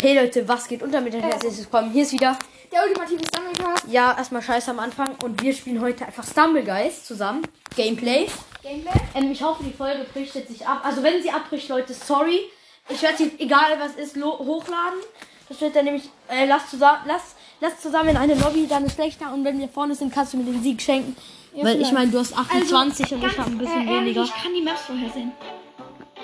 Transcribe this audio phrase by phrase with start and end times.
[0.00, 1.90] Hey Leute, was geht unter mit der herzlich willkommen?
[1.90, 2.38] Hier ist wieder.
[2.70, 3.84] Der ultimative Stumblecast.
[3.90, 7.42] Ja, erstmal scheiße am Anfang und wir spielen heute einfach Stumble Guys zusammen.
[7.74, 8.28] Gameplay.
[8.62, 8.92] Gameplay.
[9.16, 10.82] Ähm, ich hoffe, die Folge bricht jetzt nicht ab.
[10.84, 12.42] Also wenn sie abbricht, Leute, sorry.
[12.88, 15.00] Ich werde sie, egal was ist, hochladen.
[15.48, 18.94] Das wird dann nämlich, äh, lass zusammen, lass, lass zusammen in eine Lobby, dann ist
[18.94, 21.16] schlechter und wenn wir vorne sind, kannst du mir den Sieg schenken.
[21.54, 24.22] Ja, Weil ich meine, du hast 28 und ich habe ein bisschen äh, ehrlich, weniger.
[24.22, 25.32] Ich kann die Maps vorhersehen.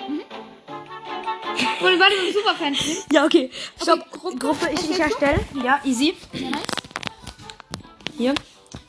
[0.07, 0.21] Mhm.
[1.79, 2.75] Und weil du ein Superfan.
[3.11, 3.49] Ja, okay.
[3.81, 3.99] Stopp.
[3.99, 5.39] Okay, Gruppe, Gruppe, ich, ich erstelle.
[5.63, 6.15] Ja, easy.
[6.33, 6.63] Ja, nice.
[8.17, 8.33] Hier.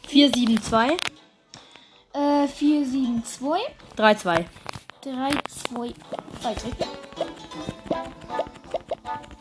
[0.08, 0.98] 472
[2.12, 3.58] Äh, 4, 7, 2,
[3.96, 4.46] 32.
[5.02, 5.94] 3, 2,
[6.40, 6.60] 2, 3.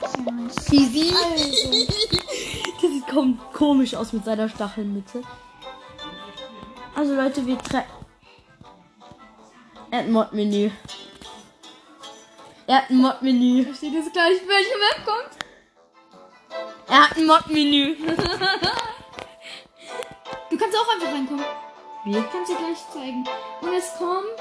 [0.07, 0.71] Sehr nice.
[0.71, 1.13] Easy.
[1.13, 1.45] Also,
[2.81, 5.21] Das sieht kom komisch aus mit seiner Stachelmütze.
[6.95, 7.83] Also Leute, wir tre...
[9.91, 10.71] Er hat ein Mod-Menü.
[12.67, 13.65] Er hat ein Mod-Menü.
[13.65, 15.37] da steht jetzt gleich, welche Map kommt.
[16.88, 17.95] Er hat ein Mod-Menü.
[20.49, 21.44] Du kannst auch einfach reinkommen.
[22.05, 22.11] Wie?
[22.17, 23.25] Ich kann es dir gleich zeigen.
[23.61, 24.39] Und es kommt.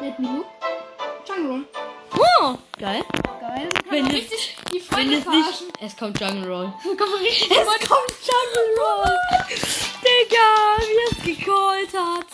[0.00, 0.46] Let me look.
[1.26, 1.66] Jungle Roll.
[2.14, 3.02] Oh, geil.
[3.40, 3.68] Geil.
[3.88, 5.66] Wenn es- richtig die Wenn Freunde es verarschen.
[5.66, 5.82] nicht...
[5.82, 6.72] Es kommt Jungle Roll.
[6.84, 9.16] Es kommt Jungle Roll.
[10.04, 10.48] Digga,
[10.80, 12.26] wie es gecallt hat.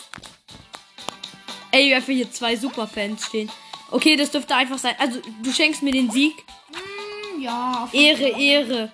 [1.71, 3.51] Ey, wir haben hier zwei Superfans stehen.
[3.93, 4.95] Okay, das dürfte einfach sein.
[4.97, 6.33] Also, du schenkst mir den Sieg.
[6.71, 8.91] Mm, ja, auf Ehre, Ehre.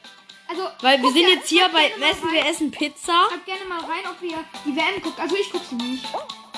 [0.47, 3.14] Also, Weil wir sind ja- jetzt hier bei Messen, wir essen Pizza.
[3.30, 5.19] Schreibt gerne mal rein, ob ihr die WM guckt.
[5.19, 6.03] Also ich guck sie nicht.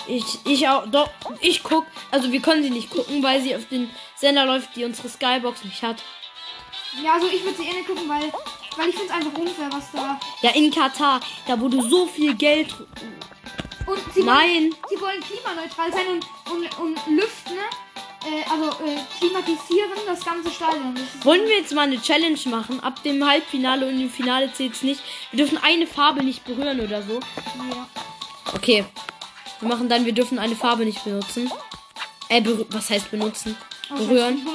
[0.08, 1.10] Ich, ich auch, doch,
[1.42, 1.86] ich guck.
[2.10, 5.64] Also wir können sie nicht gucken, weil sie auf den Sender läuft, die unsere Skybox
[5.66, 6.02] nicht hat.
[7.04, 8.32] Ja, also ich würde sie eh nicht gucken, weil,
[8.78, 10.20] weil ich finde es einfach unfair, was da.
[10.42, 12.74] Ja, in Katar, da wurde so viel Geld.
[13.86, 14.72] Und sie Nein.
[14.72, 17.62] Wollen, sie wollen klimaneutral sein und, und, und lüften, ne?
[18.24, 20.94] Äh, also äh, klimatisieren das ganze Stadion.
[20.94, 22.80] Das Wollen wir jetzt mal eine Challenge machen?
[22.80, 25.02] Ab dem Halbfinale und im Finale zählt's nicht.
[25.32, 27.16] Wir dürfen eine Farbe nicht berühren oder so.
[27.16, 27.88] Ja.
[28.54, 28.86] Okay.
[29.60, 31.52] Wir machen dann, wir dürfen eine Farbe nicht benutzen.
[32.30, 33.58] Äh, berü was heißt benutzen?
[33.92, 34.46] Oh, Berühren.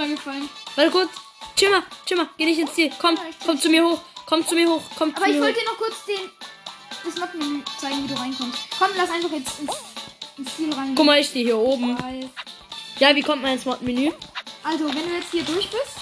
[0.77, 1.11] Warte kurz.
[1.57, 2.91] Chill mal, chill mal, geh nicht ins Ziel.
[2.99, 4.01] Komm, komm zu mir hoch.
[4.27, 4.83] Komm zu mir hoch.
[4.97, 6.31] Komm zu Aber ich wollte dir noch kurz den,
[7.05, 8.59] das Map-Menü zeigen, wie du reinkommst.
[8.79, 9.73] Komm, lass einfach jetzt ins,
[10.37, 10.95] ins Ziel rein.
[10.95, 11.97] Guck mal, ich stehe hier oben.
[12.03, 12.31] Weil-
[12.99, 14.13] Ja, wie kommt man ins Mod-Menü?
[14.63, 15.97] Also, wenn du jetzt hier durch bist,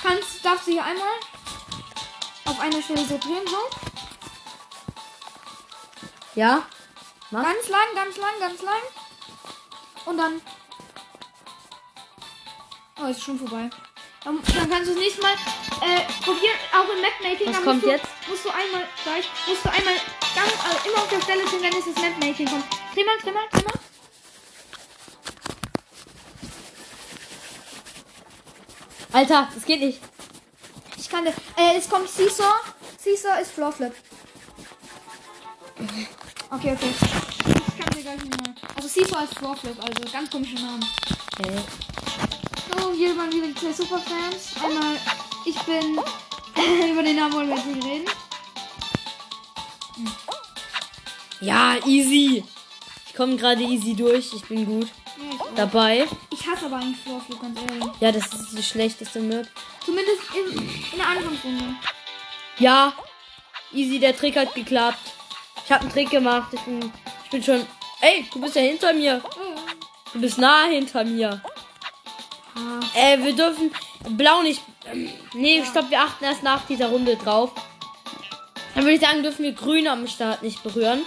[0.00, 1.08] kannst, darfst du hier einmal
[2.44, 3.56] auf einer Stelle so drehen, so.
[6.36, 6.62] Ja?
[7.30, 7.42] Was?
[7.42, 8.80] Ganz lang, ganz lang, ganz lang.
[10.04, 10.40] Und dann.
[13.02, 13.68] Oh, ist schon vorbei.
[14.22, 17.52] Dann, dann kannst du das nächste Mal äh, probieren, auch im Mapmaking.
[17.52, 18.06] Was kommt du, jetzt?
[18.28, 19.94] Musst du einmal gleich, musst du einmal
[20.34, 22.64] ganz, also immer auf der Stelle stehen, wenn es das Mapmaking kommt.
[22.94, 23.85] Dreh mal, dreh mal, dreh mal.
[29.16, 29.98] Alter, das geht nicht.
[30.98, 31.32] Ich kann dir.
[31.56, 32.52] Äh, es kommt Seesaw.
[33.02, 33.94] Seesaw ist Floorflip.
[36.50, 36.94] Okay, okay.
[37.00, 38.54] Ich kann dir gleich mal.
[38.74, 40.80] Also Seesaw ist Floorflip, also ganz komischer Name.
[41.38, 41.56] Okay.
[42.78, 44.52] So, hier waren wieder die zwei Superfans.
[44.62, 44.98] Einmal,
[45.46, 45.98] ich bin.
[46.92, 48.04] über den Namen wollen wir jetzt nicht reden.
[51.40, 52.44] Ja, easy.
[53.06, 54.34] Ich komme gerade easy durch.
[54.34, 56.16] Ich bin gut Ja, ich, auch.
[56.46, 57.84] Ich hasse aber eigentlich Floorflip, ganz ehrlich.
[58.00, 59.46] Ja, das ist die schlechteste Map.
[59.84, 60.58] Zumindest in,
[60.92, 61.64] in der Anfangsrunde.
[62.58, 62.92] Ja,
[63.72, 64.98] easy, der Trick hat geklappt.
[65.64, 66.48] Ich habe einen Trick gemacht.
[66.52, 66.92] Ich bin,
[67.24, 67.66] ich bin schon.
[68.00, 69.20] Ey, du bist ja hinter mir.
[70.12, 71.42] Du bist nah hinter mir.
[72.54, 73.70] Ah, Äh, wir dürfen
[74.10, 74.62] blau nicht.
[74.90, 77.50] ähm, Nee, stopp, wir achten erst nach dieser Runde drauf.
[78.74, 81.02] Dann würde ich sagen, dürfen wir grün am Start nicht berühren.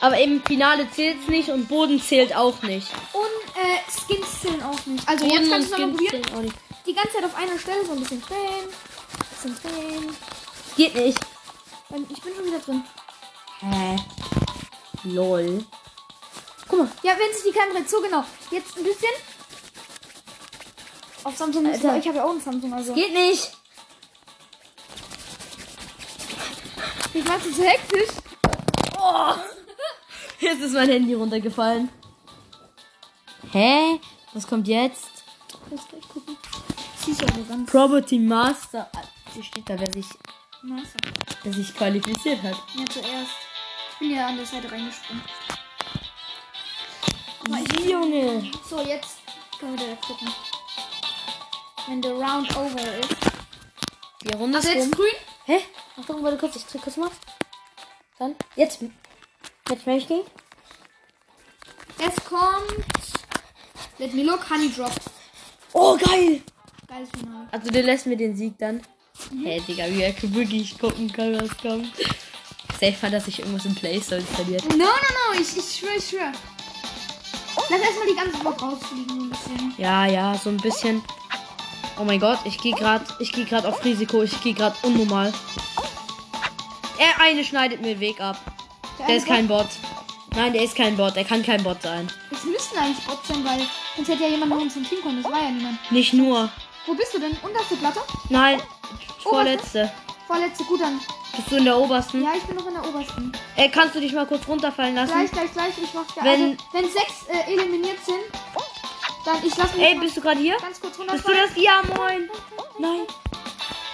[0.00, 2.88] Aber im Finale zählt's nicht und Boden zählt auch nicht.
[3.12, 3.22] Und
[3.54, 5.08] äh, Skins zählen auch nicht.
[5.08, 6.54] Also Boden jetzt kannst du Skins probieren.
[6.86, 8.68] Die ganze Zeit auf einer Stelle so ein bisschen drehen.
[9.30, 10.16] Bisschen drehen.
[10.76, 11.18] Geht nicht.
[11.90, 12.84] Und ich bin schon wieder drin.
[13.60, 13.96] Hä?
[15.04, 15.64] Lol.
[16.68, 16.88] Guck mal.
[17.02, 18.24] Ja, wenn sich die Kamera so genau.
[18.50, 19.10] Jetzt ein bisschen.
[21.24, 21.98] Auf Samsung ist Alter.
[21.98, 22.94] Ich habe ja auch ein Samsung, also.
[22.94, 23.52] Geht nicht.
[27.14, 28.08] Ich war zu hektisch.
[28.98, 29.34] Oh.
[30.40, 31.90] Jetzt ist mein Handy runtergefallen.
[33.52, 34.00] Hä?
[34.32, 35.06] Was kommt jetzt?
[35.70, 36.36] Lass gleich gucken.
[37.04, 38.88] Siehst du aber ganz Property Master.
[38.94, 39.02] Ah,
[39.34, 40.06] Hier steht da, wer sich,
[40.62, 40.88] nice.
[41.42, 42.56] wer sich qualifiziert hat.
[42.74, 43.32] Ja, zuerst.
[43.92, 45.22] Ich bin ja an der Seite reingesprungen.
[47.74, 48.50] Ich- Junge.
[48.68, 49.18] So, jetzt
[49.58, 50.28] können wir direkt gucken.
[51.88, 53.16] Wenn der Round over ist.
[54.22, 55.06] Die Runde ist jetzt grün.
[55.46, 55.58] Hä?
[56.00, 57.10] Achtung, warte kurz, ich drück kurz mal.
[58.18, 58.80] Dann, jetzt.
[59.68, 60.24] Jetzt Matchgame.
[61.98, 63.01] Es kommt.
[64.02, 64.90] Let me look, Honey Drop.
[65.72, 66.40] Oh, geil.
[66.88, 67.46] Geiles Finale.
[67.52, 68.80] Also, du lässt mir den Sieg dann.
[69.30, 71.86] Hä, hey, Digga, wie er wirklich gucken kann, was kommt.
[72.80, 74.68] Safe hat, dass sich irgendwas im Play Store installiert.
[74.70, 76.32] No, no, no, ich, ich schwöre, ich schwöre.
[77.70, 79.74] Lass erstmal die ganze Bock rausfliegen, so ein bisschen.
[79.78, 81.00] Ja, ja, so ein bisschen.
[81.96, 85.32] Oh mein Gott, ich gehe gerade, ich gehe gerade auf Risiko, ich gehe gerade unnormal.
[86.98, 88.36] Er eine schneidet mir den Weg ab.
[88.98, 89.68] Der, der ist kein Bot.
[90.34, 91.16] Nein, der ist kein Bot.
[91.16, 92.10] Er kann kein Bot sein.
[92.32, 93.60] Es müssten eigentlich Bots sein, weil
[93.96, 95.22] sonst hätte ja jemand noch uns im Team kommen.
[95.22, 95.90] Das war ja niemand.
[95.90, 96.48] Nicht nur.
[96.86, 97.36] Wo bist du denn?
[97.42, 98.00] Unterste Platte?
[98.28, 98.60] Nein,
[99.20, 99.90] vorletzte.
[100.26, 101.00] Vorletzte, gut dann.
[101.36, 102.22] Bist du in der obersten?
[102.22, 103.32] Ja, ich bin noch in der obersten.
[103.56, 105.12] Ey, kannst du dich mal kurz runterfallen lassen?
[105.12, 105.74] Gleich, gleich, gleich.
[105.82, 106.24] Ich mach ja.
[106.24, 108.18] Wenn, also, wenn sechs äh, eliminiert sind,
[109.24, 109.86] dann ich lass mich.
[109.86, 110.56] Ey, bist du gerade hier?
[110.58, 111.50] Ganz kurz Bist du das?
[111.56, 112.28] Ja, moin.
[112.78, 113.06] Nein.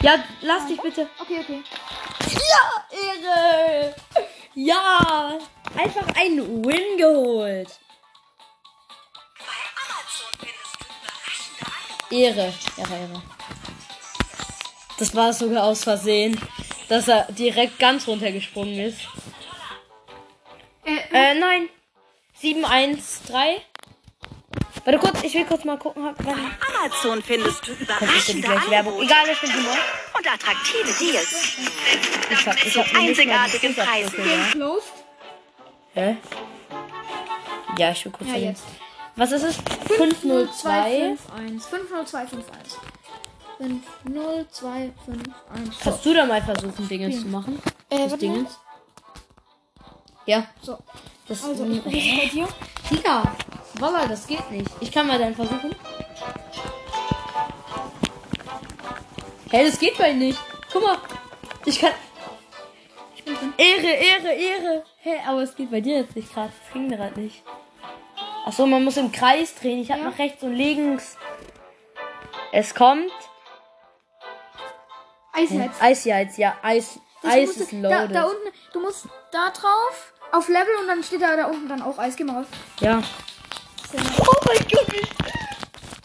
[0.00, 1.08] Ja, lass dich bitte.
[1.20, 1.62] Okay, okay.
[2.32, 3.94] Ja, Ehre.
[4.54, 5.38] Ja,
[5.76, 7.68] einfach einen Win geholt.
[12.10, 13.22] Ehre, Ehre, Ehre.
[14.98, 16.40] Das war sogar aus Versehen,
[16.88, 19.00] dass er direkt ganz runtergesprungen ist.
[20.84, 21.68] Äh, Äh, nein.
[22.40, 23.60] 713.
[24.84, 26.02] Warte kurz, ich will kurz mal gucken.
[26.18, 29.02] Wann Amazon findest du überraschende Werbung?
[29.02, 29.76] Egal, ich bin Humor.
[30.16, 31.56] und attraktive Deals.
[32.30, 34.24] Ich hab, ich hab einzigartigen Preisen.
[35.94, 36.16] Hä?
[37.76, 38.44] Ja, ich will kurz Ja, sehen.
[38.50, 38.64] jetzt.
[39.18, 39.56] Was ist es?
[39.96, 41.16] 502.
[41.26, 42.78] 50251.
[43.58, 43.58] 50251.
[43.58, 45.80] 50251.
[45.82, 47.60] Kannst du da mal versuchen, Dinge zu machen?
[47.90, 48.48] Äh, Das warte Ding mal.
[48.48, 48.58] ist.
[50.26, 50.78] Ja, So,
[51.26, 51.90] das also ich es bei
[52.32, 52.48] dir.
[52.90, 53.34] Digga,
[53.80, 54.70] Walla, das geht nicht.
[54.80, 55.74] Ich kann mal dann versuchen.
[59.50, 60.38] Hä, das geht bei nicht.
[60.72, 60.98] Guck mal.
[61.64, 61.92] Ich kann.
[63.16, 63.52] Ich bin drin.
[63.56, 64.84] Ehre, Ehre, Ehre.
[65.00, 66.52] Hä, aber es geht bei dir jetzt nicht gerade.
[66.64, 67.42] Das ging gerade nicht.
[68.48, 69.78] Achso, man muss im Kreis drehen.
[69.82, 70.04] Ich hab Ja.
[70.08, 71.18] nach rechts und links.
[72.50, 73.12] Es kommt.
[75.34, 75.76] Eisherz.
[75.82, 76.56] Ice Heights, ja.
[76.62, 78.16] Eis, Das Eis ist du- da, loaded.
[78.16, 81.82] da unten, du musst da drauf, auf Level und dann steht da, da unten dann
[81.82, 82.16] auch Eis.
[82.16, 82.46] Geh mal raus.
[82.80, 83.02] Ja.
[83.92, 84.94] Oh mein Gott.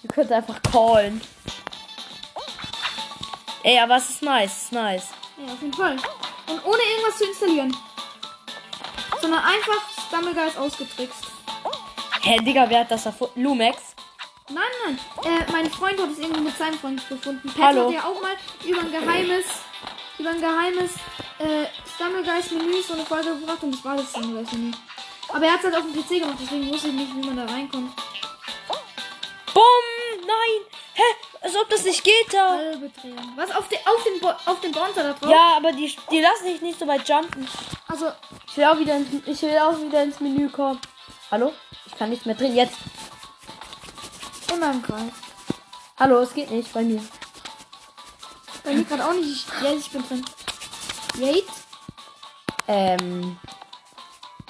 [0.04, 1.22] Ihr könnt einfach callen.
[3.64, 5.08] Ey, aber es ist nice, es ist nice.
[5.38, 5.96] Ja, auf jeden Fall.
[6.48, 7.78] Und ohne irgendwas zu installieren.
[9.22, 11.23] Sondern einfach Stumbleguys ausgetrickst.
[12.24, 13.44] Hä, Digga, wer hat das erfunden?
[13.44, 13.78] Lumex?
[14.50, 15.00] Nein, nein.
[15.26, 17.50] Äh, mein Freund hat es irgendwie mit seinem Freund gefunden.
[17.50, 17.88] Pat Hallo.
[17.88, 18.36] hat ja auch mal
[18.66, 19.46] über ein geheimes,
[20.18, 20.92] über ein geheimes
[21.40, 21.66] äh,
[21.96, 24.72] Stumbleguys Menü so eine Folge gebracht und das war das Stumbleguys Menü.
[25.34, 27.36] Aber er hat es halt auf dem PC gemacht, deswegen wusste ich nicht, wie man
[27.36, 27.92] da reinkommt.
[29.54, 29.64] Bumm!
[30.26, 30.62] Nein!
[30.94, 31.04] Hä?
[31.42, 32.58] Als ob das nicht geht da.
[33.36, 33.52] Was?
[33.52, 35.30] Auf, den auf den, Bo auf den Bouncer da drauf?
[35.30, 37.48] Ja, aber die, die lassen sich nicht so weit jumpen.
[37.88, 38.12] Also,
[38.48, 40.80] Ich will auch wieder ins, ich will auch wieder ins Menü kommen.
[41.34, 41.52] Hallo?
[41.88, 42.56] Ich kann nicht mehr drin.
[42.56, 42.78] Jetzt.
[44.54, 45.12] immer im Kreis.
[45.98, 47.04] Hallo, es geht nicht bei mir.
[48.64, 49.48] Bei mir gerade auch nicht.
[49.48, 50.24] Ich, ja, ich bin drin.
[51.18, 51.44] Yate?
[52.68, 53.40] Ähm.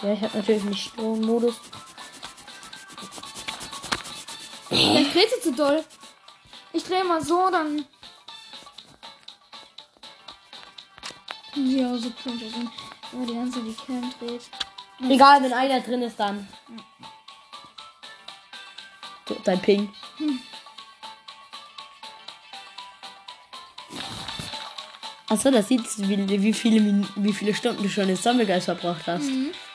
[0.02, 1.56] Ja, ich habe natürlich nicht Sturmmodus.
[4.70, 5.86] Dann dreht sie zu doll.
[6.74, 7.86] Ich drehe mal so, dann.
[11.56, 12.70] Ja, so könnte es sein.
[13.12, 14.50] Wenn man die ganze die Cam dreht.
[15.02, 16.48] Egal, wenn einer drin ist, dann.
[19.44, 19.94] Dein Ping.
[25.30, 29.30] Achso, das sieht wie, wie, viele, wie viele Stunden du schon in Sammelgeist verbracht hast.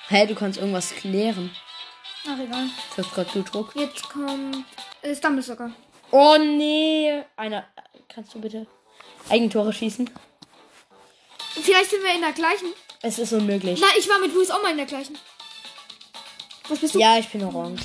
[0.08, 1.50] Hä, du kannst irgendwas klären.
[2.26, 2.66] Ach, egal.
[2.94, 3.74] Du hast gerade Blutdruck.
[3.74, 4.64] Jetzt kommt.
[5.02, 5.70] Äh, Stumblesucker.
[6.10, 7.22] Oh nee.
[7.36, 7.64] Einer.
[8.08, 8.66] Kannst du bitte
[9.28, 10.08] Eigentore schießen?
[11.60, 12.72] Vielleicht sind wir in der gleichen.
[13.02, 13.80] Es ist unmöglich.
[13.80, 15.16] Nein, ich war mit Luis auch mal in der gleichen.
[16.68, 16.98] Was bist du?
[16.98, 17.82] Ja, ich bin orange.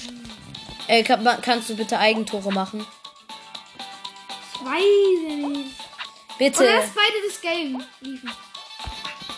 [0.88, 2.86] Äh, kann, kannst du bitte Eigentore machen?
[4.54, 5.76] Ich weiß nicht.
[6.38, 6.64] Bitte.
[6.64, 8.32] Oder dass beide das Game liefen.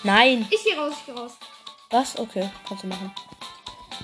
[0.03, 0.47] Nein.
[0.49, 1.33] Ich geh raus, ich geh raus.
[1.89, 2.17] Was?
[2.17, 3.11] Okay, kannst du machen.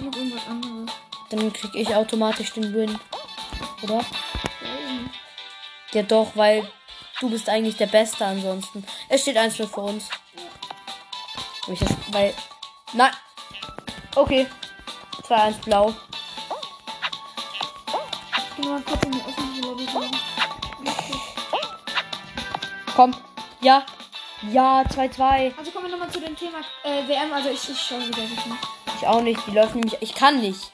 [0.02, 0.92] Noch irgendwas anderes.
[1.30, 3.00] Dann krieg ich automatisch den Win.
[3.84, 4.06] Oder?
[5.94, 6.70] Ja doch, weil
[7.20, 8.86] du bist eigentlich der Beste ansonsten.
[9.10, 10.10] Es steht 1 für uns.
[11.64, 12.34] Hab ich das, weil.
[12.94, 13.12] Nein.
[14.16, 14.48] Okay.
[15.28, 15.94] 2-1 blau.
[18.38, 20.12] Ich geh mal kurz in die öffentliche Lobby suchen.
[22.96, 23.16] Komm.
[23.62, 23.86] Ja.
[24.52, 25.56] Ja, 2-2.
[25.58, 27.32] Also kommen wir nochmal zu dem Thema äh, WM.
[27.32, 28.58] Also ich, ich schaue wieder nicht mehr.
[28.98, 29.40] Ich auch nicht.
[29.48, 29.98] Die läuft nämlich.
[30.02, 30.72] Ich kann nicht.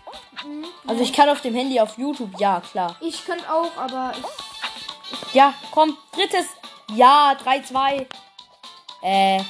[0.88, 2.39] Also ich kann auf dem Handy auf YouTube.
[2.39, 2.96] Ja, klar.
[3.01, 5.34] Ich könnte auch, aber ich.
[5.34, 5.98] Ja, komm.
[6.13, 6.46] Drittes.
[6.96, 8.08] Ja, 3-2.
[9.01, 9.44] Äh.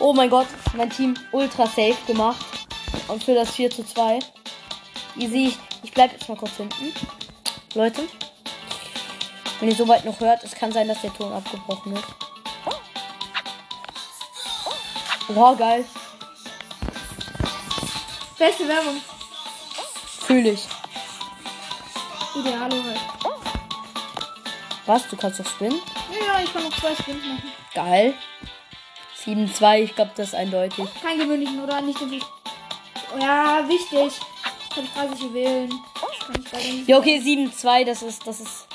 [0.00, 0.46] Oh mein Gott.
[0.74, 2.44] Mein Team ultra safe gemacht.
[3.08, 4.18] Und für das 4 zu 2.
[5.16, 5.48] Easy.
[5.48, 6.92] Ich, ich bleib jetzt mal kurz hinten.
[7.74, 8.02] Leute.
[9.60, 12.04] Wenn ihr soweit noch hört, es kann sein, dass der Ton abgebrochen ist.
[15.28, 15.84] Boah, geil.
[18.38, 19.00] Beste Werbung.
[20.26, 20.66] Fühl ich.
[22.34, 23.00] Idealo halt.
[24.86, 25.08] Was?
[25.08, 25.80] Du kannst doch spinnen?
[26.10, 27.52] Ja, ich kann noch zwei Spins machen.
[27.72, 28.14] Geil.
[29.26, 30.86] 7-2, ich glaube, das ist eindeutig.
[31.02, 32.20] Kein gewöhnlichen oder nicht den
[33.20, 34.12] ja, wichtig.
[34.70, 35.70] Ich habe 30 Juwelen.
[36.50, 36.86] Kann ich.
[36.86, 38.66] Ja, okay, 7-2, das ist, das ist,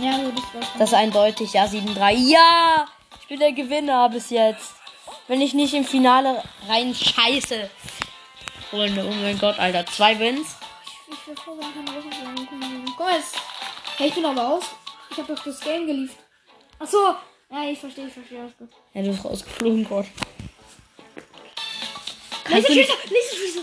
[0.00, 0.32] Ja, so
[0.78, 1.52] das ist eindeutig.
[1.52, 2.12] Ja, 7-3.
[2.12, 2.86] Ja!
[3.20, 4.74] Ich bin der Gewinner bis jetzt.
[5.28, 7.70] Wenn ich nicht im Finale rein scheiße.
[8.70, 9.86] Freunde, oh mein Gott, Alter.
[9.86, 10.56] Zwei Wins.
[11.08, 12.84] Ich will froh kann aber nicht sagen.
[12.96, 13.36] Guck mal, jetzt.
[13.96, 14.64] Hey, ich bin aber aus.
[15.10, 16.18] Ich habe doch das Game geliefert.
[16.78, 16.86] Ach
[17.50, 18.40] Ja, ich verstehe, ich verstehe.
[18.40, 18.68] Alles gut.
[18.94, 20.06] Ja, du bist rausgeflogen, Gott.
[22.48, 23.60] Nächste Schieße, nächste Schieße.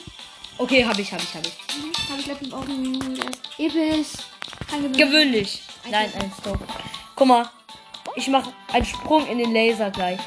[0.58, 1.58] Okay, hab ich, hab ich, hab ich.
[1.78, 2.10] Mhm.
[2.10, 3.60] Habe ich letztens auch einen erst.
[3.60, 4.08] Episch.
[4.70, 5.62] Kein gewöhnlich.
[5.90, 6.60] Nein, ein Stop.
[7.16, 7.50] Guck mal.
[8.16, 10.20] Ich mache einen Sprung in den Laser gleich.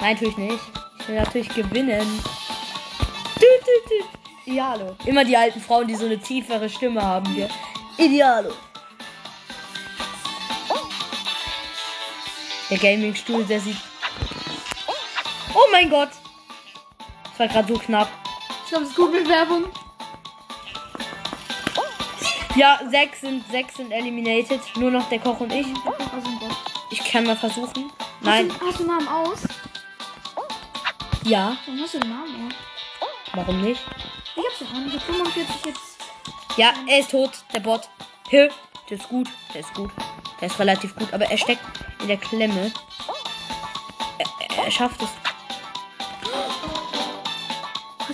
[0.00, 0.60] Nein, natürlich nicht.
[1.00, 2.22] Ich will natürlich gewinnen.
[4.44, 4.96] Idealo.
[5.04, 7.34] Immer die alten Frauen, die so eine tiefere Stimme haben.
[7.36, 7.48] Wir.
[7.98, 8.50] Idealo.
[12.70, 13.78] Der Gaming-Stuhl, der sieht.
[15.54, 16.10] Oh mein Gott.
[17.24, 18.08] Das war gerade so knapp.
[18.64, 19.64] Ich glaube, das ist gut mit Werbung.
[22.54, 24.60] Ja, sechs sind, sechs sind eliminated.
[24.76, 25.66] Nur noch der Koch und ich.
[26.90, 27.92] Ich kann mal versuchen.
[28.20, 28.50] Nein.
[28.50, 29.42] Hast du, hast du Namen aus?
[31.24, 31.56] Ja.
[31.66, 32.54] Warum hast du den Namen aus?
[33.34, 33.80] Warum nicht?
[34.34, 34.96] Ich hab's auch nicht.
[34.96, 35.98] Ich hab 45 jetzt.
[36.56, 37.88] Ja, er ist tot, der Bot.
[38.30, 38.48] Hö,
[38.90, 39.90] der ist gut, der ist gut.
[40.40, 41.62] Der ist relativ gut, aber er steckt
[42.00, 42.70] in der Klemme.
[44.18, 45.08] Er, er, schafft es.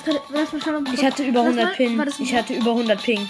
[0.05, 2.25] Kann, lass mal schauen, ob Ich hatte über Lass 100 mal- Ping.
[2.27, 3.27] Ich hatte über 100 Ping.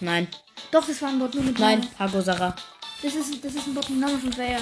[0.00, 0.26] Nein,
[0.72, 1.98] Doch, das war ein Bot nur mit nein, Namen.
[1.98, 2.56] Hagosara.
[3.02, 4.60] Das ist, das ist ein Bot mit Namen von Slayer.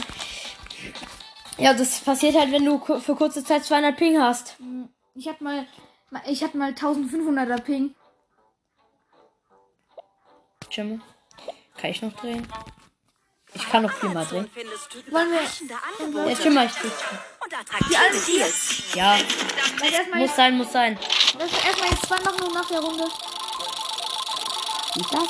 [1.57, 4.57] Ja, das passiert halt, wenn du für kurze Zeit 200 Ping hast.
[5.15, 5.67] Ich hatte mal,
[6.27, 7.95] ich hatte mal 1500er Ping.
[10.71, 11.01] Jimmy,
[11.79, 12.47] kann ich noch drehen?
[13.59, 14.51] Ich kann noch viermal drehen.
[15.11, 16.73] Wollen wir- Ja, Angebote Jimmy, ich
[17.45, 18.95] und attraktive Deals.
[18.95, 19.19] Ja,
[20.15, 20.99] muss sein, muss sein.
[21.39, 23.05] lass erstmal jetzt zwei machen und nach der Runde.
[24.95, 25.23] Wie ist das?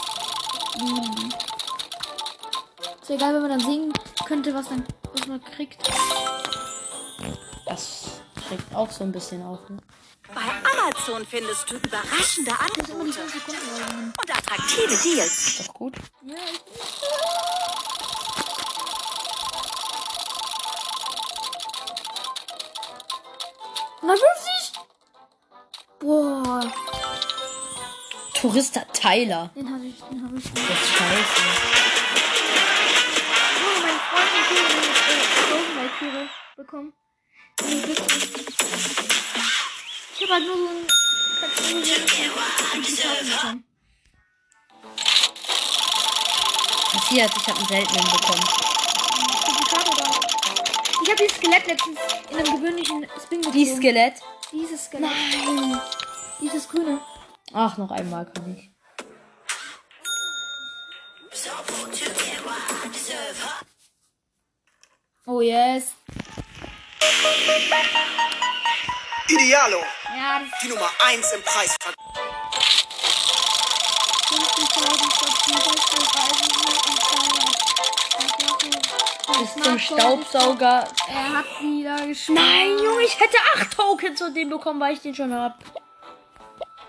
[3.02, 3.92] Ist ja egal, wenn man dann sehen
[4.26, 5.78] könnte, was dann was man kriegt.
[7.66, 9.58] Das trägt auch so ein bisschen auf.
[9.68, 9.78] Ne?
[10.35, 14.12] Bei Amazon findest du überraschende Das ist die Angebote 5 Sekunden.
[14.20, 15.49] und attraktive Deals.
[15.61, 15.94] Ist doch gut.
[16.23, 16.97] Ja, ich
[24.08, 24.72] Na 50?
[26.00, 26.62] Boah,
[28.32, 29.50] Tourista Tyler.
[29.54, 30.44] den habe ich, den habe ich.
[30.44, 31.42] Das ist scheiße.
[33.60, 34.80] Oh, mein Freund hat hier eine
[35.52, 36.22] Rosenwaldküre
[36.56, 36.92] bekommen.
[37.60, 38.28] Die Glückwunsch.
[40.14, 40.86] Ich habe halt nur so ein
[43.28, 43.64] bekommen.
[46.92, 48.77] Passiert, ich habe einen seltenen bekommen.
[51.08, 51.98] Ich habe dieses Skelett letztens
[52.30, 53.56] in einem gewöhnlichen Spin gezogen.
[53.56, 54.14] Die Skelett.
[54.52, 55.10] Dieses Skelett.
[55.10, 55.80] Nein.
[56.38, 57.00] Dieses grüne.
[57.54, 58.70] Ach, noch einmal kann ich.
[65.24, 65.94] Oh yes.
[69.28, 69.78] Idealo,
[70.14, 71.74] Ja, das die Nummer 1 im Preis.
[79.28, 80.88] Ist 50.000 Stationen, Reisen Bis zum Staubsauger.
[81.08, 82.38] Er hat wieder gespielt.
[82.38, 85.58] Nein, Junge, ich hätte 8 Tokens von dem bekommen, weil ich den schon hab.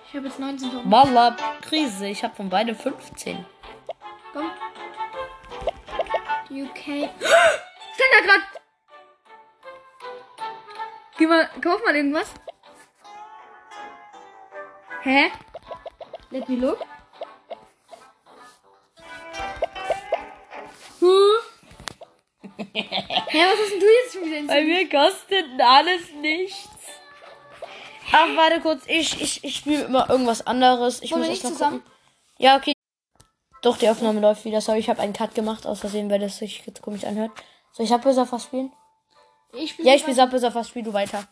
[0.08, 0.92] Ich habe jetzt 19 Token.
[0.92, 2.08] Walla, Krise.
[2.08, 3.46] Ich habe von beiden 15.
[4.34, 4.52] Komm.
[6.50, 6.80] UK.
[6.86, 8.42] Stand da grad.
[11.18, 12.34] Geh mal, kauf mal irgendwas.
[15.02, 15.32] Hä?
[16.32, 16.80] Let me look.
[22.84, 26.70] Hä, was hast denn du jetzt schon wieder in Bei mir kostet alles nichts.
[28.12, 28.84] Ach, warte kurz.
[28.88, 31.02] Ich, ich, ich spiele immer irgendwas anderes.
[31.02, 31.80] Ich Wollen muss wir nicht zusammen?
[31.84, 31.94] gucken.
[32.38, 32.74] Ja, okay.
[33.62, 34.62] Doch, die Aufnahme läuft wieder.
[34.62, 35.68] Sorry, ich habe einen Cut gemacht.
[35.68, 37.32] Aus Versehen, weil das sich jetzt komisch anhört.
[37.74, 38.72] Soll ich Subwoofer fast spielen?
[39.54, 40.70] Ich spiel Ja, ich spiele Subwoofer fast.
[40.70, 41.28] Spiel du weiter.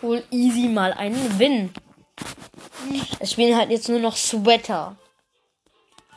[0.00, 1.72] Wohl easy mal einen Win.
[3.20, 4.96] Es spielen halt jetzt nur noch Sweater.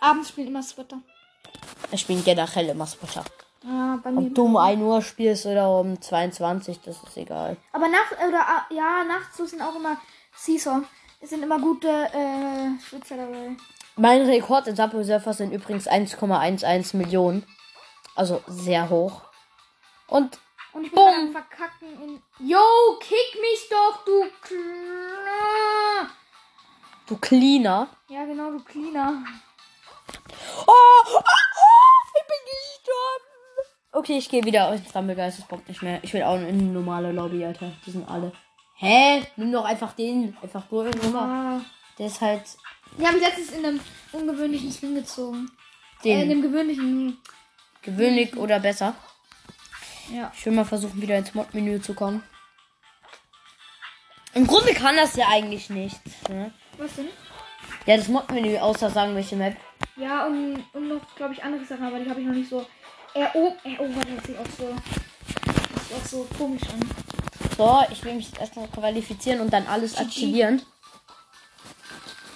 [0.02, 1.02] Abends spielt immer Sweater.
[1.96, 3.24] Es spielen generell immer Sweater.
[3.64, 4.18] Ja, mir.
[4.18, 7.56] Ob du um 1 Uhr spielst oder um 22, das ist egal.
[7.72, 9.96] Aber nachts, oder, ah, ja, nachts sind auch immer
[10.36, 10.82] Seesaw.
[11.22, 13.56] Es sind immer gute, äh, Schwitzer dabei.
[13.96, 17.46] Mein Rekord in Subway Surfers sind übrigens 1,11 Millionen.
[18.14, 19.22] Also sehr hoch.
[20.08, 20.38] Und
[20.74, 21.14] Und ich bin Bumm.
[21.28, 22.22] am Verkacken in.
[22.46, 22.60] Yo,
[23.00, 26.10] kick mich doch, du Kla
[27.08, 27.88] du Cleaner.
[28.10, 29.24] Ja, genau, du Cleaner.
[30.68, 31.22] Oh, oh, oh,
[32.16, 33.36] ich bin gestorben.
[33.92, 35.40] Okay, ich gehe wieder ins Stumblegeist.
[35.40, 36.00] Das bockt nicht mehr.
[36.04, 37.72] Ich will auch in eine normale Lobby, Alter.
[37.86, 38.32] Die sind alle.
[38.78, 39.24] Hä?
[39.38, 40.36] Nimm doch einfach den.
[40.42, 41.62] Einfach nur rüber.
[41.98, 42.44] Der ist halt
[42.98, 43.80] Die habe ich letztens in einem
[44.12, 45.50] ungewöhnlichen Swing gezogen.
[46.04, 46.30] Äh, in den.
[46.30, 47.18] dem gewöhnlichen.
[47.82, 48.96] Gewöhnlich oder besser.
[50.12, 50.32] Ja.
[50.36, 52.24] Ich will mal versuchen, wieder ins Mod-Menü zu kommen.
[54.34, 56.00] Im Grunde kann das ja eigentlich nichts.
[56.30, 56.52] Ne?
[56.78, 57.08] Was denn?
[57.86, 59.56] Ja, das Mod-Menü, außer sagen, welche Map.
[59.98, 62.66] Ja, und, und noch, glaube ich, andere Sachen, aber die habe ich noch nicht so.
[63.14, 64.76] Ero erobert hört sich auch so.
[64.76, 66.90] Das sieht auch so komisch an.
[67.58, 70.62] So, ich will mich jetzt erstmal qualifizieren und dann alles aktivieren.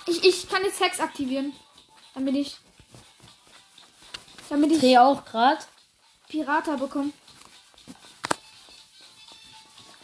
[0.08, 1.54] Ich, ich kann jetzt Hex aktivieren.
[2.14, 2.58] Damit ich.
[4.50, 5.60] Damit ich Dreh auch gerade.
[6.30, 7.12] Pirata bekomme.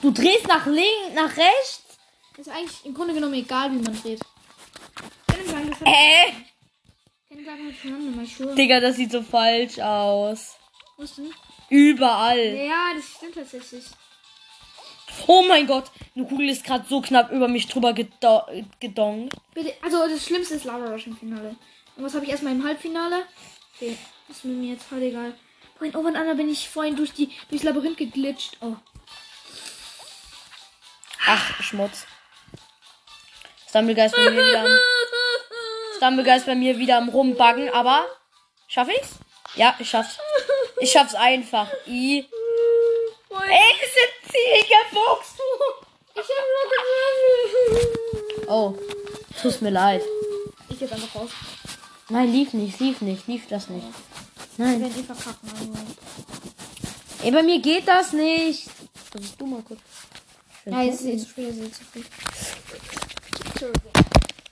[0.01, 1.83] Du drehst nach links, nach rechts?
[2.37, 4.19] Ist eigentlich im Grunde genommen egal, wie man dreht.
[5.85, 6.54] Äh.
[8.55, 10.57] Digga, das sieht so falsch aus.
[10.97, 11.33] Was denn?
[11.69, 12.55] Überall.
[12.55, 13.83] Ja, das stimmt tatsächlich.
[15.27, 18.43] Oh mein Gott, eine Kugel ist gerade so knapp über mich drüber gedo
[18.79, 19.33] gedongt.
[19.53, 21.55] Bitte, also das Schlimmste ist Lava Rush im Finale.
[21.95, 23.23] Und was habe ich erstmal im Halbfinale?
[23.75, 23.97] Okay,
[24.29, 25.33] ist mir jetzt voll egal.
[25.77, 28.57] Vorhin, oh, und Anna bin ich vorhin durch die durchs Labyrinth geglitscht.
[28.61, 28.75] Oh.
[31.27, 32.05] Ach, Schmutz.
[33.67, 34.31] Stumblegeist bei
[36.01, 38.05] am, Stumblegeist bei mir wieder am rumbuggen, aber
[38.67, 39.15] schaff ich's?
[39.55, 40.17] Ja, ich schaff's.
[40.79, 41.69] Ich schaff's einfach.
[41.87, 42.25] I.
[43.29, 45.35] Ey, das sind Ziegelfuchs.
[46.13, 46.65] Ich hab nur
[47.71, 48.47] getroffen.
[48.47, 48.75] Oh,
[49.41, 50.01] tut mir leid.
[50.69, 51.29] Ich geh einfach raus.
[52.09, 53.87] Nein, lief nicht, lief nicht, lief das nicht.
[54.51, 54.81] Ich Nein.
[54.81, 55.49] werde eh verkacken.
[57.23, 58.69] Ey, bei mir geht das nicht.
[59.11, 59.79] Versuch du mal kurz.
[60.65, 62.05] Ja, jetzt ist zu spät, jetzt ist zu spät.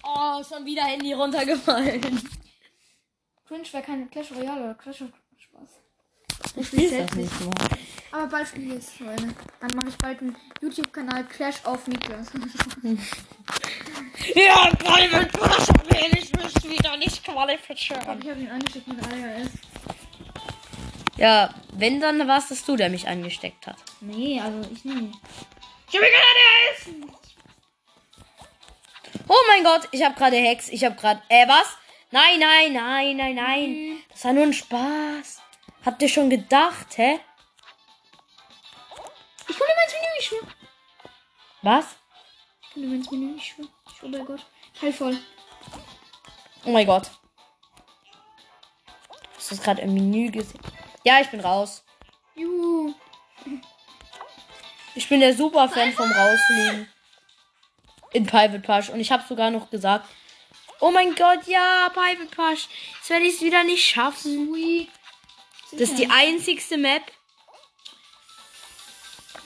[0.03, 2.01] Oh, schon wieder Handy runtergefallen.
[3.47, 5.69] Cringe wäre kein Clash Royale oder Clash of Spaß.
[6.55, 7.69] Ich spiel das nicht mal.
[8.11, 9.15] Aber bald spiele ich es schon.
[9.15, 12.27] Dann mache ich bald einen YouTube-Kanal Clash of Niklas.
[14.35, 18.21] Ja, Qualifikation will ich mich wieder nicht qualifizieren.
[18.21, 19.51] ich habe ihn angesteckt mit ADHS.
[21.17, 23.77] Ja, wenn, dann war es du, der mich angesteckt hat.
[23.99, 25.15] Nee, also ich nicht.
[25.89, 27.22] Ich hab gerade ADHS.
[29.27, 30.69] Oh mein Gott, ich habe gerade Hex.
[30.69, 31.21] Ich habe gerade.
[31.29, 31.77] Äh, was?
[32.11, 34.03] Nein, nein, nein, nein, nein.
[34.09, 35.41] Das war nur ein Spaß.
[35.85, 37.19] Habt ihr schon gedacht, hä?
[39.47, 40.53] Ich konnte ins Menü nicht schwimmen.
[41.61, 41.85] Was?
[42.61, 43.71] Ich konnte ins Menü nicht schwimmen.
[44.03, 44.45] Oh mein Gott.
[44.79, 45.17] Teil voll.
[46.65, 47.09] Oh mein Gott.
[49.35, 50.61] Hast du gerade im Menü gesehen?
[51.03, 51.83] Ja, ich bin raus.
[52.35, 52.93] Juhu.
[54.95, 56.87] Ich bin der Superfan vom Rausfliegen.
[58.13, 58.89] In Private Push.
[58.89, 60.07] Und ich habe sogar noch gesagt,
[60.79, 62.67] oh mein Gott, ja, Private Push.
[62.95, 64.49] Jetzt werde ich es wieder nicht schaffen.
[64.49, 64.87] Ui.
[65.71, 67.01] Das ist die einzigste Map,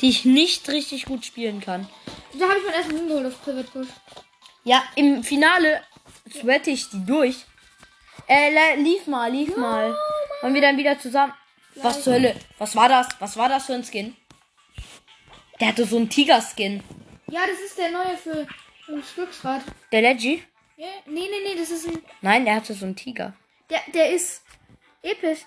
[0.01, 1.88] die ich nicht richtig gut spielen kann.
[2.34, 3.88] Da habe ich mein erstes Win geholt auf Private Push.
[4.65, 5.82] Ja, im Finale
[6.30, 7.45] sweate ich die durch.
[8.27, 9.97] Äh, lief mal, lief mal.
[10.41, 11.34] Wollen wir dann wieder zusammen.
[11.75, 12.36] Was zur Hölle?
[12.58, 13.08] Was war das?
[13.19, 14.15] Was war das für ein Skin?
[15.60, 16.84] Der hatte so einen Tiger-Skin.
[17.29, 18.47] Ja, das ist der neue für,
[18.85, 19.61] für das Glücksrad.
[19.91, 20.43] Der Leggy?
[20.77, 21.99] Ja, nee, nee, nee, das ist ein.
[22.21, 23.33] Nein, der hatte so einen Tiger.
[23.69, 24.43] Der, der ist
[25.01, 25.39] episch.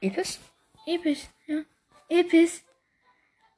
[0.00, 0.40] Epis?
[0.86, 1.60] Episch, ja.
[2.08, 2.62] Episch.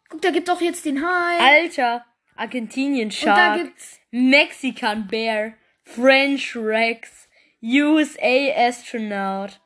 [0.08, 1.38] Guck, da gibt auch jetzt den Hai.
[1.38, 2.04] Alter.
[2.36, 3.62] Argentinien Und da Shark.
[3.62, 3.98] gibt's.
[4.10, 5.54] Mexican Bear.
[5.84, 7.28] French Rex.
[7.62, 9.60] USA Astronaut.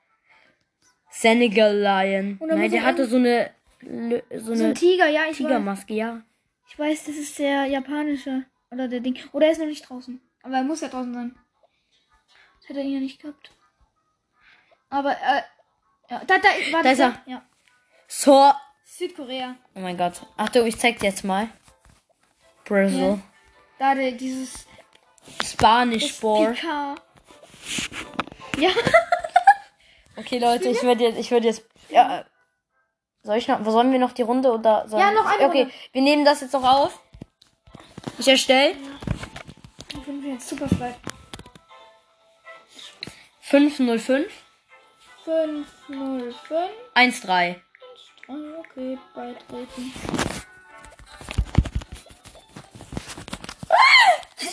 [1.11, 2.39] Senegal Lion.
[2.47, 3.51] Nein, der hatte so eine,
[3.83, 5.31] so So ein eine Tiger, ja.
[5.33, 6.23] Tigermaske, ja.
[6.71, 8.47] Ich weiß, das ist der japanische.
[8.71, 9.19] Oder der Ding.
[9.33, 10.21] Oder er ist noch nicht draußen.
[10.43, 11.37] Aber er muss ja draußen sein.
[12.61, 13.51] Das hätte er ihn ja nicht gehabt.
[14.89, 15.43] Aber, äh.
[16.09, 17.23] Ja, da, da, warte, Da ist er.
[17.27, 17.43] Ja.
[18.07, 18.53] So.
[18.85, 19.57] Südkorea.
[19.75, 20.27] Oh mein Gott.
[20.37, 21.49] Achtung, ich zeig dir jetzt mal.
[22.65, 23.21] Brazil.
[23.79, 24.67] Da der, dieses.
[26.21, 26.53] Boar.
[26.53, 26.95] Pika.
[28.59, 28.71] Ja.
[30.17, 32.27] Okay, Leute, ich würde jetzt, ich würde jetzt, ja,
[33.23, 35.75] soll ich noch, sollen wir noch die Runde oder sollen Ja, noch eine Okay, Runde.
[35.93, 36.99] wir nehmen das jetzt noch auf.
[38.19, 38.75] Ich erstelle
[39.93, 40.95] Ich bin jetzt super frei.
[43.41, 44.27] 505
[45.25, 46.71] 505.
[46.95, 47.63] 13.
[48.29, 49.93] Oh, okay, beitreten.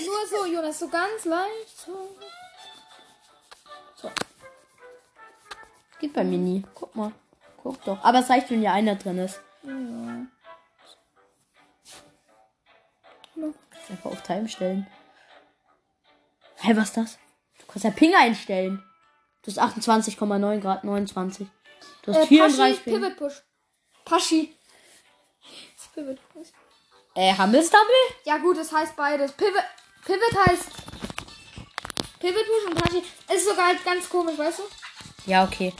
[0.05, 1.77] Nur so, Jonas, so ganz leicht.
[1.77, 2.17] So.
[5.99, 6.63] Geht bei mir nie.
[6.75, 7.11] Guck mal.
[7.67, 8.01] Guck doch.
[8.01, 9.41] Aber es reicht, wenn ja einer drin ist.
[9.63, 10.25] Ja.
[13.89, 14.87] Einfach auf Time stellen.
[16.59, 17.17] Hä, was ist das?
[17.59, 18.81] Du kannst ja Ping einstellen.
[19.43, 21.47] Du hast 28,9 Grad, 29.
[22.03, 22.89] Du hast Äh, 34 Paschi.
[22.97, 23.43] Pivot Push.
[24.05, 24.55] Paschi.
[25.75, 26.47] Das Pivot Push.
[27.15, 28.15] Äh, Hammes-Double?
[28.25, 29.33] Ja gut, es heißt beides.
[29.33, 29.63] Pivot,
[30.05, 30.69] Pivot heißt
[32.19, 33.03] Pivot Push und Paschi.
[33.33, 34.63] Ist sogar halt ganz komisch, weißt du?
[35.25, 35.73] Ja, okay.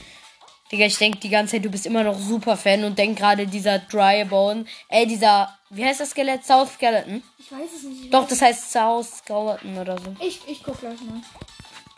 [0.72, 3.48] Digga, ich denk die ganze Zeit, du bist immer noch super Fan und denk gerade
[3.48, 4.66] dieser Dry Bone.
[4.90, 6.46] Ey, dieser, wie heißt das Skelett?
[6.46, 7.24] South Skeleton?
[7.38, 8.14] Ich weiß es nicht.
[8.14, 10.16] Doch, das heißt South Skeleton oder so.
[10.20, 11.22] Ich, ich guck gleich mal.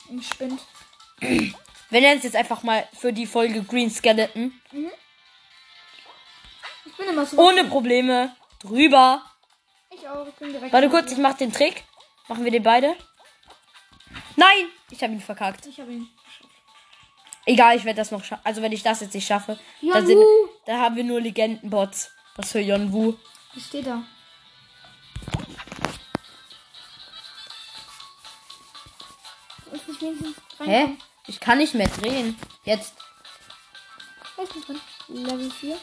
[0.09, 0.61] Im Spind.
[1.19, 4.53] Wir nennen es jetzt einfach mal für die Folge Green Skeleton.
[6.85, 7.37] Ich bin immer so.
[7.37, 8.35] Ohne Probleme.
[8.59, 9.23] Drüber.
[9.91, 10.27] Ich auch.
[10.27, 10.71] Ich bin direkt.
[10.71, 11.83] Warte kurz, ich mach den Trick.
[12.27, 12.95] Machen wir den beide?
[14.35, 14.67] Nein!
[14.91, 15.65] Ich habe ihn verkackt.
[15.65, 16.07] Ich habe ihn.
[17.49, 18.43] Egal, ich werde das noch schaffen.
[18.43, 20.23] Also wenn ich das jetzt nicht schaffe, Yon sind,
[20.67, 22.11] dann haben wir nur Legendenbots.
[22.35, 23.15] Was für Yon Wu.
[23.55, 24.03] Was steht da?
[29.71, 30.89] Wenigstens Hä?
[31.27, 32.37] Ich kann nicht mehr drehen.
[32.65, 32.93] Jetzt.
[34.37, 34.79] Da ist drin.
[35.07, 35.77] Level 4.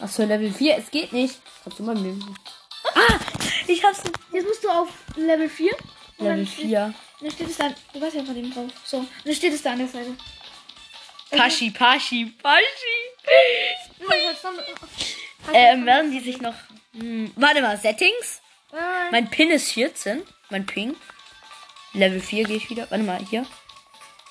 [0.00, 0.76] Achso, Level 4.
[0.78, 1.40] Es geht nicht.
[1.64, 2.22] Kannst du mal mit.
[2.94, 3.18] Ah!
[3.66, 4.02] Ich hab's.
[4.32, 5.72] Jetzt musst du auf Level 4.
[5.72, 6.94] Und Level dann steht- 4.
[7.20, 7.74] Dann steht es da.
[7.92, 8.70] Du weißt ja von dem drauf.
[8.84, 9.04] So.
[9.24, 10.14] Dann steht es da an der Seite.
[11.30, 12.64] Paschi, Paschi, Paschi.
[15.52, 16.54] Ähm, werden die sich noch.
[16.92, 18.40] Hm, warte mal, Settings?
[18.72, 19.08] Nein.
[19.10, 20.22] Mein Pin ist 14.
[20.50, 20.96] Mein Ping.
[21.92, 22.90] Level 4 gehe ich wieder.
[22.90, 23.46] Warte mal, hier.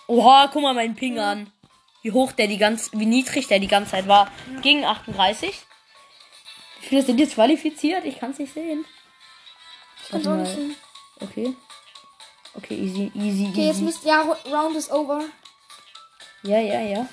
[0.08, 1.52] Oha, guck mal meinen Ping an.
[2.02, 4.32] Wie hoch der die ganze, wie niedrig der die ganze Zeit war.
[4.62, 5.54] Gegen 38.
[6.82, 8.06] Wie viele sind jetzt qualifiziert?
[8.06, 8.86] Ich kann es nicht sehen.
[10.10, 10.58] Warte mal.
[11.20, 11.54] Okay.
[12.56, 13.84] Okay, easy, easy, Okay, jetzt easy.
[13.84, 14.06] müsst.
[14.06, 15.24] Ja, Ro- Round is over.
[16.44, 17.08] Ja, ja, ja.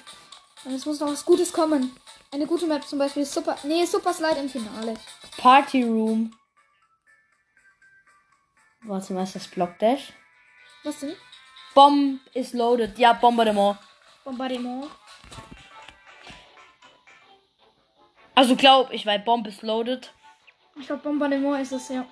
[0.65, 1.95] Und jetzt muss noch was Gutes kommen.
[2.33, 3.25] Eine gute Map zum Beispiel.
[3.25, 3.57] Super.
[3.63, 4.95] Nee, Super Slide im Finale.
[5.37, 6.35] Party Room.
[8.83, 10.13] Warte mal, ist das Block Dash?
[10.85, 11.15] Was denn?
[11.75, 12.99] Bomb is loaded.
[12.99, 13.79] Ja, Bombardement.
[14.25, 14.89] Bombardement.
[18.35, 20.13] Also glaub ich, weil Bomb is loaded.
[20.79, 22.07] Ich glaube, Bombardement ist es, ja.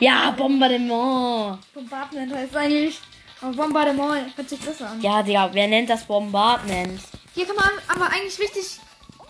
[0.00, 1.60] Ja, Bombardement.
[1.72, 3.00] Bombardment heißt es eigentlich.
[3.42, 5.00] Aber Bombardement hört sich besser an.
[5.00, 7.00] Ja, Digga, wer nennt das Bombardment?
[7.34, 8.78] Hier kann man aber eigentlich richtig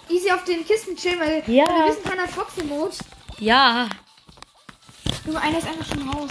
[0.08, 1.64] easy auf den Kisten chillen, weil Ja.
[1.66, 2.96] wir wissen keiner Foxy-Mode.
[3.38, 3.88] Ja,
[5.26, 6.30] Nur einer ist einfach schon raus.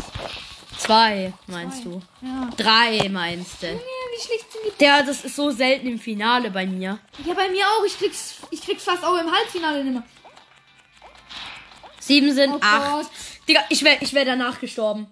[0.77, 2.01] zwei meinst du.
[2.21, 2.49] Ja.
[2.57, 3.67] Drei meinst du.
[3.67, 4.77] Ja, wie schlecht sind die.
[4.79, 6.99] Der, das ist so selten im Finale bei mir.
[7.25, 7.85] Ja, bei mir auch.
[7.85, 10.03] Ich krieg's, ich krieg's fast auch im Halbfinale nimmer.
[11.99, 12.91] Sieben sind Oh acht.
[12.91, 13.09] Gott.
[13.47, 15.07] Digga, ich wäre ich wär danach gestorben.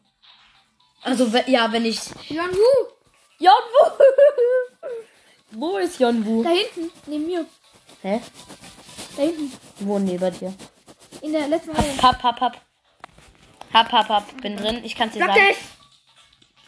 [1.04, 2.00] Also, ja, wenn ich.
[2.30, 2.88] Jan Wu.
[3.40, 3.92] Yonwu!
[5.52, 6.44] Wo ist Yonwu?
[6.44, 7.46] Da hinten, neben mir.
[8.02, 8.20] Hä?
[9.16, 9.54] Da hinten.
[9.80, 10.54] Wo neben dir?
[11.22, 12.02] In der letzten Reihe.
[12.02, 12.62] Hab, hab, hab.
[13.74, 14.42] Hab, hab, hab.
[14.42, 14.84] Bin drin.
[14.84, 15.48] Ich kann's dir Block sagen.
[15.50, 15.58] Dash.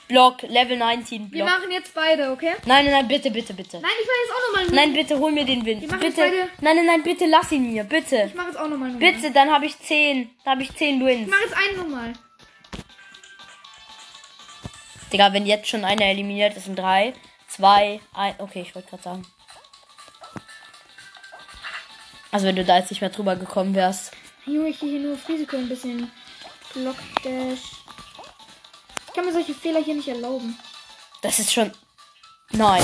[0.07, 1.47] Block, Level 19 Wir Block.
[1.59, 2.53] machen jetzt beide, okay?
[2.65, 3.77] Nein, nein, nein, bitte, bitte, bitte.
[3.79, 4.75] Nein, ich mache jetzt auch nochmal.
[4.75, 5.81] Nein, bitte hol mir den Wind.
[5.81, 6.21] Wir machen Bitte.
[6.21, 7.83] jetzt beide- Nein, nein, nein, bitte lass ihn mir.
[7.83, 8.23] Bitte.
[8.27, 8.89] Ich mache jetzt auch nochmal.
[8.93, 10.31] Bitte, dann habe ich 10.
[10.43, 11.29] Dann habe ich 10 Ich Wins.
[11.29, 12.13] mache jetzt einen nochmal.
[15.11, 17.13] Digga, wenn jetzt schon einer eliminiert ist, sind 3,
[17.47, 18.39] 2, 1.
[18.39, 19.27] Okay, ich wollte gerade sagen.
[22.31, 24.11] Also wenn du da jetzt nicht mehr drüber gekommen wärst.
[24.45, 26.11] Junge, ich gehe hier nur auf Risiko ein bisschen.
[26.73, 27.59] Block Dash.
[29.07, 30.57] Ich kann mir solche Fehler hier nicht erlauben.
[31.21, 31.71] Das ist schon.
[32.51, 32.83] Nein.